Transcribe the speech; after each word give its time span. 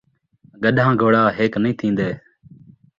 گݙان٘ہہ 0.63 0.97
گھوڑا 1.01 1.23
ہک 1.37 1.53
نئیں 1.63 1.75
تھین٘دے 1.79 2.09